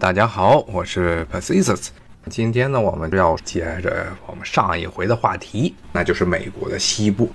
[0.00, 1.88] 大家好，我是 Persis。
[2.30, 7.32] 今天呢，我们要接着我们上一回的话题，那就是美国的西部，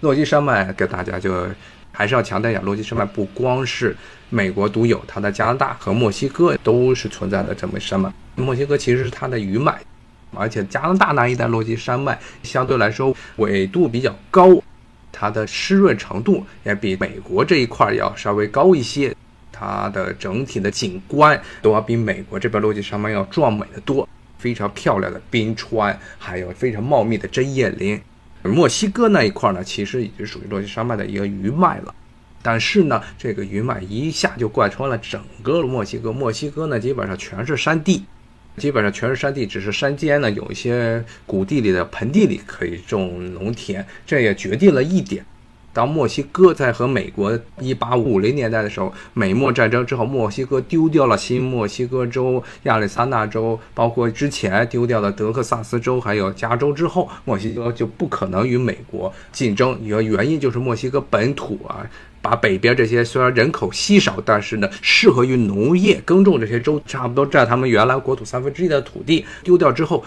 [0.00, 0.72] 落基山脉。
[0.72, 1.46] 给大家就
[1.92, 3.96] 还是要强调一下，落基山脉不光是
[4.30, 8.12] 美国独有，它的加拿大和墨西哥都是存在的这么山脉。
[8.34, 9.78] 墨西哥其实是它的余脉，
[10.34, 14.60] 而且加拿大那一带落基山脉相对来说纬度比较高，
[15.12, 19.14] 它的湿润程度也比美国这一块要稍微高一些。
[19.58, 24.06] 它的整体的景观都要比美国这边落基山脉要壮美的多，
[24.38, 27.98] 非常漂亮的冰川，还有非常茂密的针叶林。
[28.42, 31.94] 墨西哥那一块呢，其实已经属于落基山脉的一个余脉了，
[32.42, 36.12] 但是呢，这个余脉一下就贯穿了整个墨西哥。
[36.12, 38.04] 墨西哥呢，基本上全是山地，
[38.56, 45.24] 基本上全是山地，只是山间呢有一些谷地里的盆地里可以种农田，这也决定了一点。
[45.76, 59.78] 当墨西哥在和美国一八五零年代的时候，美墨战争之后，墨西哥丢掉了新墨西哥州、亚利桑那州，包括之前丢掉的德克萨斯州，还有加州之后，墨西哥就不可能与美国竞争。
[59.82, 61.84] 原原因就是墨西哥本土啊，
[62.22, 70.02] 把北边这些虽然人口稀少，但是呢适合于农业耕种这些州，差不多占他们原来国土三分之一的土地丢掉之后。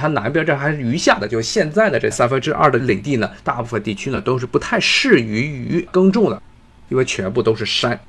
[0.00, 6.42] 它南边这还是余下的，就现在的这三分之二的领地呢，大部分地区呢都是不太适于于耕种的，
[6.88, 8.00] 因为全部都是山，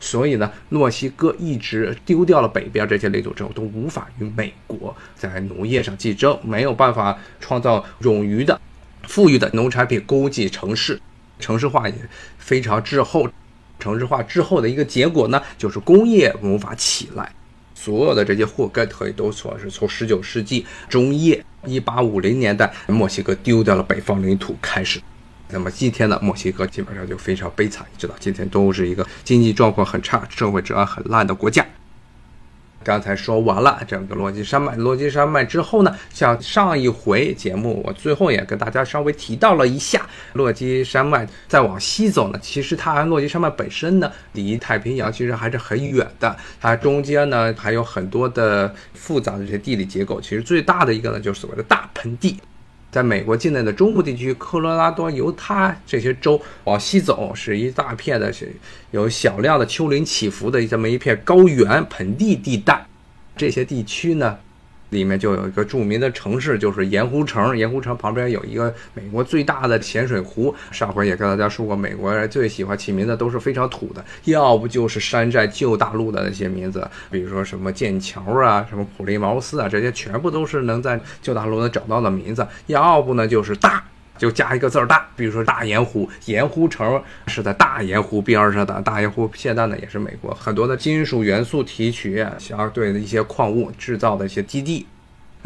[0.00, 8.60] 所以呢，墨西哥一直丢掉了北边这些领土之后，都无法与美国在农业上竞争，没有办法创造冗余的、
[9.04, 11.00] 富裕的农产品供给城市，
[11.38, 11.94] 城市化也
[12.38, 13.28] 非常滞后，
[13.78, 17.32] 城市化滞后的一个结果呢，就是工业无法起来。
[17.76, 24.98] 所有的这些祸根可以都说是从十九世纪中叶一八五零年代墨西哥丢掉了北方领土开始。
[25.50, 31.64] 那么今天的，墨西哥基本上就非常悲惨，你知道，今天都是一个经济状况很差、社会治安很烂的国家。
[32.86, 52.38] 刚才说完了整个洛基山脉，洛基山脉之后呢，像上一回节目，我最后也跟大家稍微提到了一下，洛基山脉再往西走呢，其实它洛基山脉本身呢，离太平洋其实还是很远的，它中间呢还有很多的复杂的这些地理结构，其实最大的一个呢，就是所谓的大盆地。
[52.96, 58.50] 在美国境内的中部地区，科罗拉多、犹他这些州往西走，是一大片的，是
[58.90, 62.86] 有小量的丘陵起伏的这么一片高原盆地地带。
[63.36, 64.38] 这些地区呢？
[64.90, 67.56] 里面就有一个著名的城市，就是盐湖城。
[67.56, 70.54] 盐湖城旁边有一个美国最大的咸水湖。
[70.70, 82.46] 上回也跟大家说过，美国人最喜欢起名字都是非常土的，要不就是山寨旧大陆的那些名字，比如说什么剑桥啊、什么普利茅斯啊，这些全部都是能在旧大陆能找到的名字。
[82.66, 83.82] 要不呢，就是大。
[84.18, 88.80] 就加一个字儿大，比如说大盐湖，盐湖城是在大盐湖边上的。
[88.82, 94.86] 大盐湖现在呢也是美国很多的金属元素提取相对的一些矿物制造的一些基地。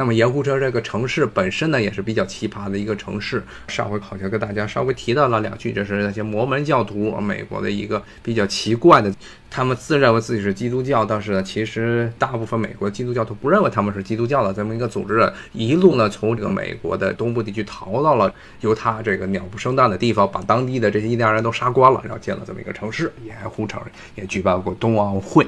[0.01, 3.45] 那么盐湖城这个城市本身呢，也是比较奇葩的一个城市。
[3.69, 9.15] 上回好像跟大家稍微提到了两句，就是那些摩门教徒，美国的一个比较奇怪的，
[9.51, 18.33] 他们自认为自己是基督教，但是呢，其实大部分美国基督教徒不认为他们是基督教的这么一个组织，一路呢从这个美国的东部地区逃到了
[18.63, 23.13] 犹他这个鸟不生蛋的地方，把当地的这些印第安人都杀光了，然后建了这么一个城市。
[23.27, 23.79] 盐湖城
[24.15, 25.47] 也举办过冬奥会。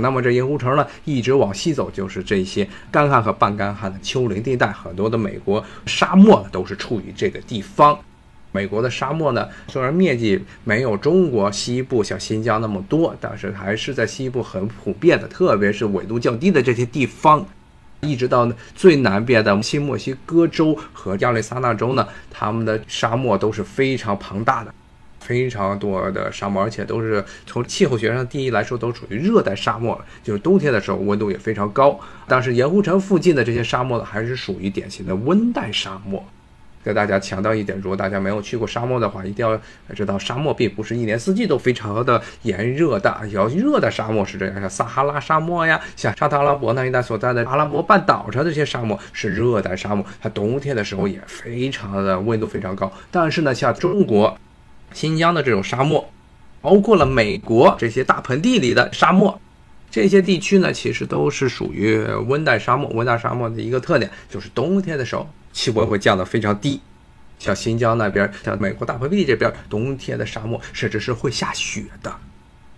[0.00, 7.98] 那么这盐湖城呢，一直往西走，就是这些干旱和半干旱的丘陵地带，很多的美国沙漠都是处于这个地方。
[8.50, 17.46] 美国的沙漠呢，虽然面积没有中国西部像新疆那么多，但是还是在西部很普遍的，特别是纬度较低的这些地方，
[18.00, 24.72] 一直到最南边的新墨西哥州和亚利桑那州呢，他们的沙漠都是非常庞大的。
[25.28, 32.00] 非常多的沙漠，而且都是从气候学上定义来说，都属于热带沙漠，就是冬天的时候温度也非常高。
[32.26, 36.24] 但是盐湖城附近的这些沙漠呢，还是属于典型的温带沙漠。
[36.82, 39.60] 给大家强调一点，如果大家没有去过沙漠的话，一定要
[39.94, 43.14] 知道，沙漠并不是一年四季都非常的炎热的。
[43.30, 52.90] 有热的沙漠是这样，像撒哈拉沙漠呀，像沙特阿拉伯那一带所在的阿拉伯半岛上这些沙漠是热带沙漠，它冬天的时候也非常的温度非常高。
[53.10, 54.38] 但是呢，像中国。
[54.92, 56.10] 新疆的这种沙漠，
[56.60, 59.40] 包括了美国这些大盆地里的沙漠，
[59.90, 62.90] 这些地区呢，其实都是属于温带沙漠。
[62.90, 66.80] 温带沙漠的一个特点就是冬天的时候气温会降得非常低，
[67.38, 72.14] 像新疆那边，像美国大盆地这边，冬天的沙漠甚至是会下雪的。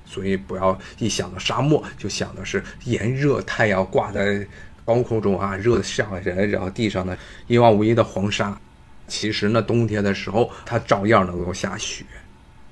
[0.05, 4.45] 所以不要一想到沙漠就想的是炎热，太阳挂在
[4.85, 7.17] 高空中啊，热得像人，然后地上呢
[7.47, 8.61] 一望无际的黄沙。
[9.11, 12.05] 其实呢，冬天的时候它照样能够下雪。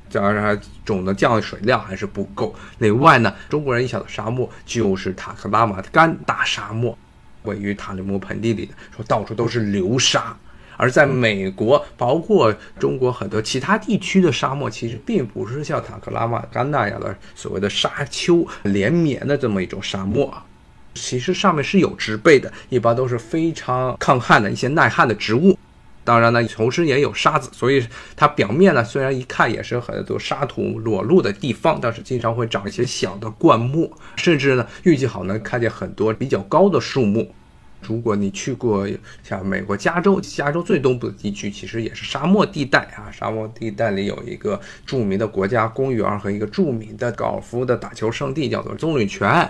[0.09, 2.55] 加上总的降水量还是不够。
[2.79, 6.97] 另外呢，中国人一想到沙漠就是塔克拉玛干大沙漠，
[7.43, 10.35] 位于塔里木盆地里的，说到处都是流沙。
[10.79, 20.47] 而在美国，包括中国很多其他地区的沙漠，其实并不是像塔克拉玛干那样的所谓的沙丘连绵的这么一种沙漠啊。
[20.95, 25.58] 其实上面是有植被的，一般都是非常抗旱的一些耐旱的植物。
[26.09, 37.31] 当然呢，同时也有沙子，所以它表面呢虽然一看也是很多沙土裸露的地方，但是经常会长一些小的灌木，甚至呢预计好能看见很多比较高的树木。
[37.83, 38.89] 如果你去过
[39.23, 49.47] 像美国加州，加州最东部的地区其实也是沙漠地带啊，沙漠地带里有一个著名的国家公园和一个著名的高尔夫的打球圣地，叫做棕榈泉。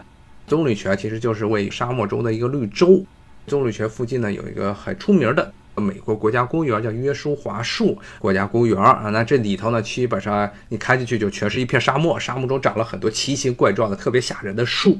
[0.49, 3.05] 棕榈泉其实就是位于沙漠中的一个绿洲。
[3.46, 9.11] 棕榈泉附近呢有一个很出名的美国国家公园，叫约书华树国家公园啊。
[9.13, 14.99] 那这里头呢，基本上你开进去就全是一片沙漠，沙漠中长了很多奇形怪状的、特别吓人的树，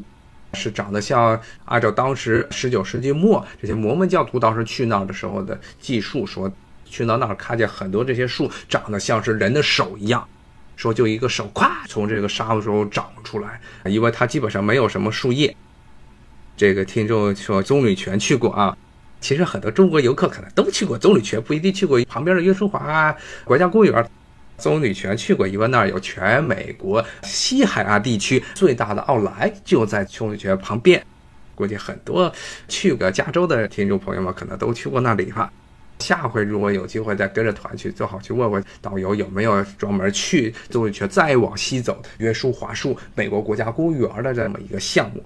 [0.55, 6.51] 是长得像按照当时十九世纪末这些摩门教徒当时去那儿的时候的记述说，
[6.85, 10.27] 去到那儿看见很多这些树长得像是人的手一样。
[10.77, 15.57] 说就一个手，咵从这个沙漠中长出来，因为它基本上没有什么树叶。
[16.57, 18.77] 这个听众说棕榈泉去过啊，
[19.21, 24.11] 其实很多中国游客可能都去过棕榈泉，不一定去过旁边的约书华啊国家公园。
[24.57, 31.01] 棕榈泉去过，因为那儿有全美国西海岸地区最大的奥莱，就在棕榈泉旁边。
[31.55, 32.33] 估计很多
[32.67, 35.53] 去过加州的听众朋友们可能都去过那里吧。
[36.01, 45.25] 下回如果有机会再跟着团去，最好去问问导游有没有专门去棕榈泉再往西走约书华树美国国家公园的这么一个项目。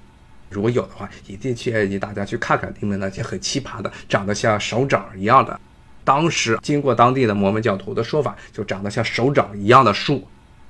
[0.53, 5.59] 如果有的话，一定建议大家去看看里面那些很奇葩的、长得像手掌一样的。
[6.05, 10.27] 当时经过当地的摩门教徒的说法，就长得像手掌一样的树，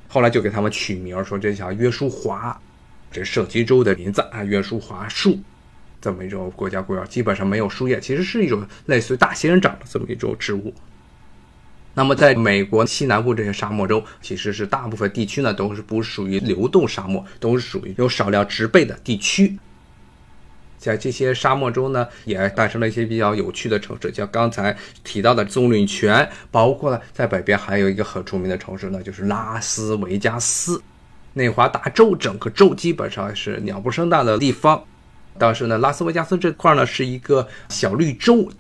[0.09, 2.59] 后来就给他们取名说这叫约书华，
[3.11, 5.39] 这圣基州的名字啊，约书华树。
[6.01, 10.75] 这么一种国家公园，基本上没有树叶，其实是一种类似于大仙人掌的这么一种植物。
[11.95, 19.59] 那么，在美国西南部这些沙漠中，其实是大部分地区呢都是不属于流动沙漠，都是属于有少量植被的地区。
[20.83, 30.83] 在这些沙漠中呢，也诞生了一些比较有趣的城市，像刚才提到的棕榈泉，包括在北边还有一个很出名的城市呢，就是拉斯维加斯。
[31.35, 34.83] 内华达州整个州基本上是鸟不生蛋的地方。
[35.39, 38.51] 当时呢，拉斯维加斯这块呢是一个小绿洲，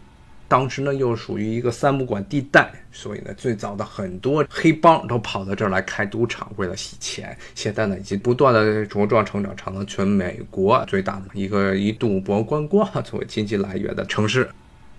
[0.52, 7.34] 当时呢又属于一个三不管地带，所以呢，最早的很多黑帮都跑到这儿来开赌场，为了洗钱。
[7.54, 14.46] 现在呢，已经不断的茁壮成长，成了全美国最大的一个以赌博观光作为经济来源的城市。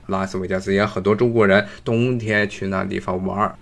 [0.07, 3.55] 拉斯维加斯也很多中国人冬天去那地方玩，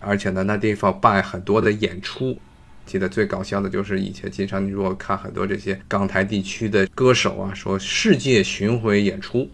[0.00, 2.38] 而且呢，那地方办很多的演出。
[2.84, 9.48] 记得最搞笑的就是以前经常你如果看很多这些港台地区的歌手啊，说世界巡回演出，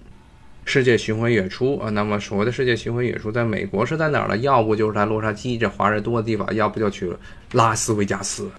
[0.65, 4.37] 世界巡回演出啊，那么所谓的世界巡回演出，在美国是在哪儿呢？
[4.39, 7.13] 要不就是在洛杉矶这华人多的地方，要不就去
[7.53, 8.51] 拉斯维加斯。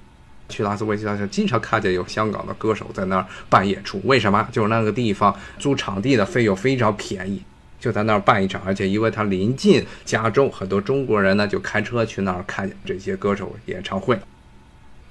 [0.47, 4.47] 去拉斯维加斯经常看见有香港的歌手在那儿办演出，为什么？
[4.51, 7.41] 就是那个地方租场地的费用非常便宜，
[7.79, 14.15] 就在那儿办一场，而且因为它临近加州，很多中国人呢就开车去那儿看这些歌手演唱会。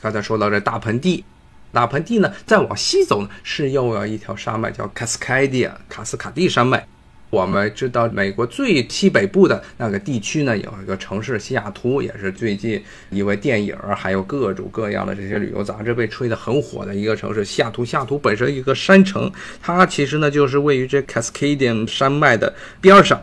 [0.01, 1.25] 刚才说到这大盆地，
[1.75, 6.87] 大盆地呢，再往西走呢，是又有一条山脉，叫卡斯卡迪亚卡斯卡蒂山脉。
[7.31, 17.45] 我们知道，美国最西北部的那个地区呢，有一个城市西雅图，也是最近因为电影还有各种各样的这些旅游杂志被吹得很火的一个城市。
[17.45, 19.29] 西雅图，西雅图本身一个山城，
[19.61, 23.21] 它其实呢就是位于这 Cascadian 山脉的边上，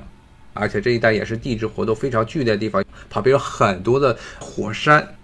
[0.54, 5.16] 而且这一带也是地质活动非常剧烈的地方，旁边有很多的火山。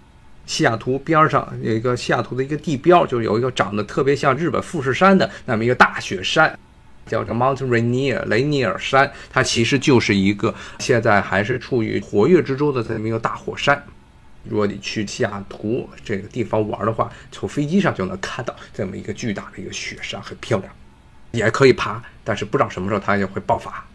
[0.48, 6.58] 西雅图边上有一个西雅图的一个地标，就是有一个长得特别像日本富士山的那么一个大雪山，
[7.06, 9.12] 叫做 Mount Rainier 雷尼尔山。
[9.30, 13.80] 它其实就是一个现在还是处于活跃之中的这么一个大火山。
[14.44, 20.72] 如果你去西雅图这个地方玩的话，从飞机上就能看到这么一个巨大的一个雪山，很漂亮，
[21.32, 23.86] 也可以爬，但是不知道什么时候它就会爆发。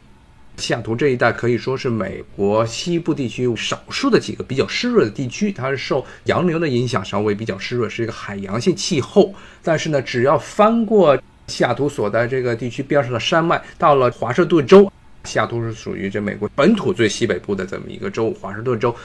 [0.58, 9.34] 西雅图这一带可以说是美国西部地区少数的几个比较湿润的地区，它是受洋流的影响，稍微比较湿润，是一个海洋性气候。
[9.64, 14.90] 但是呢，只要翻过西雅图所在这个地区边上的山脉，到了华盛顿州，
[15.26, 18.96] 西雅图是属于这美国本土最西北部的这么一个州，华盛顿州。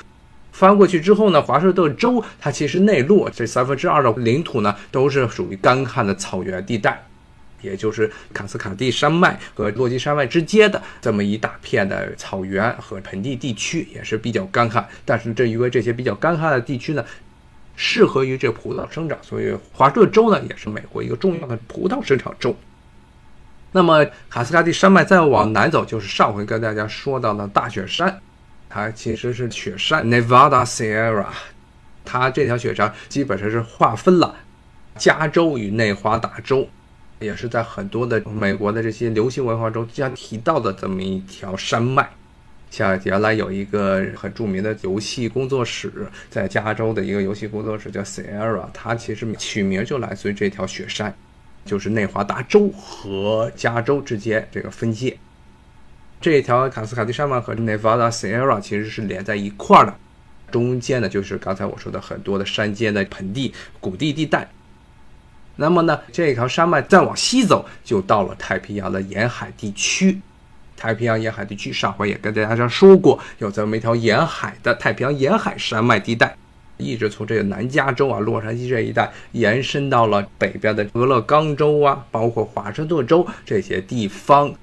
[0.52, 7.02] 翻过去之后呢，华盛顿州它其实内陆这三分之二的领土呢，都是属于干旱的草原地带。
[7.61, 14.87] 也就是卡斯卡蒂山脉和落基山脉之间的这么一大片的草原和盆地地区，也是比较干旱。
[15.05, 17.05] 但是正因为这些比较干旱的地区呢，
[17.77, 22.57] 适合于这葡萄生长，所以华盛顿州呢也是美国一个重要的葡萄生产州。
[23.73, 28.21] 那么卡斯卡蒂山脉再往南走，就是上回跟大家说到的大雪山，
[28.71, 31.27] 它其实是雪山 Nevada Sierra，
[32.05, 34.37] 它这条雪山基本上是划分了
[34.97, 36.67] 加州与内华达州。
[37.20, 42.08] 也是在很多的美国的这些流行文化中经常提到的这么一条山脉，
[42.70, 45.92] 像原来有一个很著名的游戏工作室，
[46.30, 51.12] 在加州的一个游戏工作室叫 Sierra，它其实取名就来自于这条雪山，
[51.64, 55.18] 就是内华达州和加州之间这个分界。
[56.20, 59.96] 这条卡斯卡蒂山脉和 Nevada Sierra 其实是连在一块儿的，
[60.50, 64.48] 中间呢就是刚才我说的很多的山间的盆地、谷地地带。
[65.61, 70.21] 那么呢，这条山脉再往西走，就到了太平洋的沿海地区。
[70.77, 76.37] 太平洋沿海地区，上回也跟大家说过，有这么一条沿海的太平洋沿海山脉地带，
[76.77, 84.55] 一直从这个南加州啊、洛杉矶这一带延伸到了北边的俄勒冈州啊，包括华盛顿州这些地方。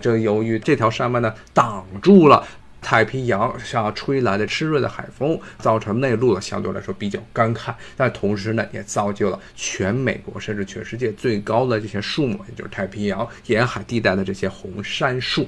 [0.00, 2.44] 这由于这条山脉呢，挡住了。
[2.80, 15.46] 太平洋上吹来的湿润的海风，造成内陆的相对来说比较干旱，但同时呢，也造就了全美国甚至全世界最高的这些树木，也就是太平洋沿海地带的这些红杉树。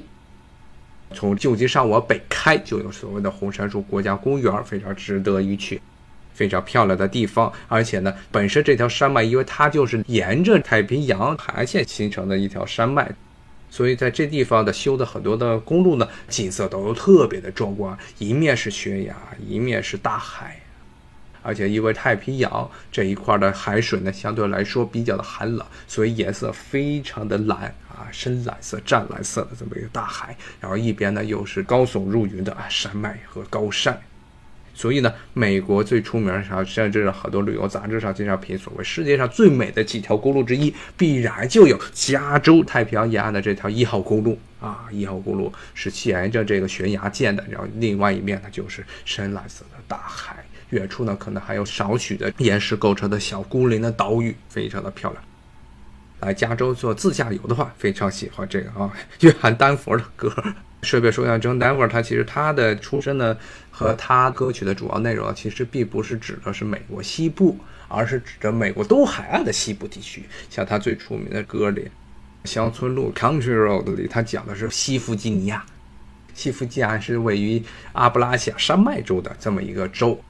[1.15, 5.81] 从旧金山往北开，就有所谓的红杉树国家公园，非常值得一去，
[6.33, 7.53] 非常漂亮的地方。
[7.69, 13.11] 而且呢，本身这条山脉，因为它就是沿着太平洋海岸线形成的一条山脉。
[13.73, 19.17] 所以在这地方的修的很多的公路呢，景色都特别的壮观，一面是悬崖，
[19.49, 20.61] 一面是大海，
[21.41, 33.99] 而且因为太平洋这一块的海水呢，相对来说比较的寒冷，所以颜色非常的蓝啊，深蓝色、湛蓝色的这么一个大海，然后一边呢又是高耸入云的山脉和高山。
[34.75, 44.87] 所以呢，美国最出名的上，甚至很多旅游杂志上经常评所谓世界上最美的几条公路之一，必然就有加州太平洋沿岸的这条一号公路啊。
[44.91, 55.23] 一号公路是沿着这个悬崖建的，然后另外一面呢就是深蓝色的大海，远处呢可能还有少许的岩石构成的小孤零的岛屿，非常的漂亮。
[56.21, 60.33] 来加州做自驾游的话，非常喜欢这个啊，约翰丹佛的歌。
[60.83, 63.37] 顺便说一下，John Denver，他其实他的出身呢，
[63.71, 70.25] 和他歌曲的主要内容其实并不是指的是美国西部，而是指着美国东海岸的西部地区。
[70.51, 71.83] 像他最出名的歌里，
[72.51, 75.65] 《乡村路》（Country Road） 里，他讲的是西弗吉尼亚。
[76.35, 77.63] 西弗吉尼亚是位于
[77.93, 80.21] 阿布拉西亚山脉州的这么一个州，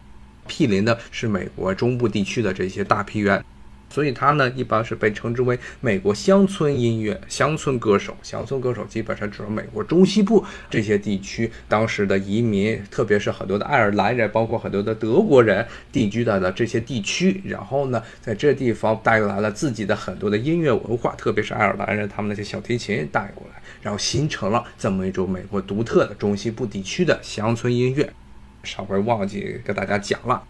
[0.46, 3.42] 毗邻的是美国中部地区的这些大平原。
[3.92, 8.16] 所以他呢，一般是被称之为美国乡村音乐、乡村歌手。
[8.22, 17.42] 乡村歌手基本上指美国中西部这些地区当时的移民，特别是很多的爱尔兰人，包括很多的德国人定居在的这些地区。
[17.44, 28.10] 然后呢，在这地方带来了自己的很多的音乐文化，特别是爱尔兰人他们那些小提琴带过来，然后形成了这么一种美国独特的中西部地区的乡村音乐。
[28.64, 30.42] 上回忘记跟大家讲了。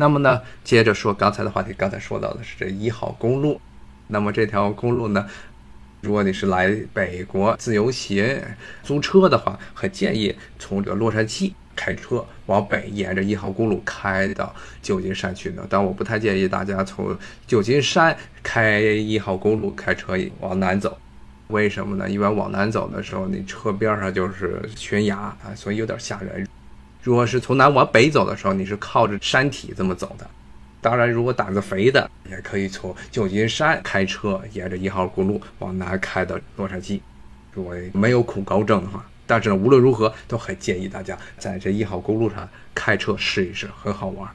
[0.00, 3.60] 那么呢，接着说刚才的话题，刚才说到的是这一号公路。
[4.06, 5.26] 那么这条公路呢，
[6.00, 8.42] 如果你是来北国自由行
[8.82, 15.66] 租车的话，很建议从这个洛杉矶开车往北，沿着一号公路开到旧金山去的。
[15.68, 17.14] 但我不太建议大家从
[17.46, 20.96] 旧金山开一号公路开车往南走，
[21.48, 22.08] 为什么呢？
[22.08, 26.48] 因为往南走的时候，你车边上就是悬崖啊，所以有点吓人。
[27.02, 30.26] 如果是从南往北走的时候，你是靠着山体这么走的。
[30.82, 37.00] 当然，如果胆子肥的，也可以从旧金山开车沿着一号公路往南开到洛杉矶。
[37.52, 44.28] 如果没有恐高症的话，但是呢，无论如何都很建议大家在这一号公路上开车试一试，很好玩。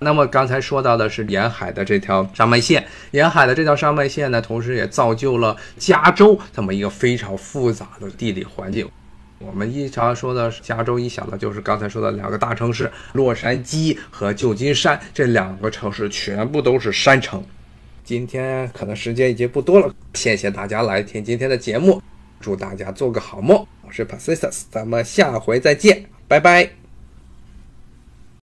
[0.00, 8.88] 那么刚才说到的是沿海的这条山脉线，沿海的这条山脉线呢，同时也造就了加州这么一个非常复杂的地理环境。
[9.40, 17.42] 我们一常说的加州，一想到就是刚才说的两个大城市洛杉矶和旧金山，这两个城市全部都是山城。
[18.04, 22.02] 今天可能时间已经不多了，谢谢大家来听今天的节目，
[22.40, 23.66] 祝大家做个好梦。
[23.82, 26.79] 我是 pacifis 咱们下回再见，拜拜。